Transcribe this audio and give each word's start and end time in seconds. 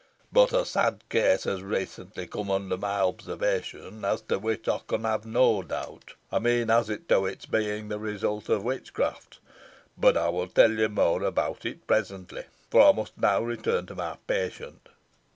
But 0.33 0.51
a 0.51 0.65
sad 0.65 1.03
case 1.09 1.43
has 1.43 1.61
recently 1.61 2.25
come 2.25 2.49
under 2.49 2.75
my 2.75 3.01
observation, 3.01 4.03
as 4.03 4.21
to 4.23 4.39
which 4.39 4.67
I 4.67 4.79
can 4.87 5.03
have 5.03 5.27
no 5.27 5.61
doubt 5.61 6.15
I 6.31 6.39
mean 6.39 6.71
as 6.71 6.87
to 6.87 7.25
its 7.27 7.45
being 7.45 7.87
the 7.89 7.99
result 7.99 8.49
of 8.49 8.63
witchcraft 8.63 9.37
but 9.95 10.17
I 10.17 10.29
will 10.29 10.47
tell 10.47 10.71
you 10.71 10.89
more 10.89 11.21
about 11.21 11.67
it 11.67 11.85
presently, 11.85 12.45
for 12.71 12.81
I 12.81 12.93
must 12.93 13.15
now 13.15 13.43
return 13.43 13.85
to 13.85 13.95
my 13.95 14.17
patient." 14.25 14.89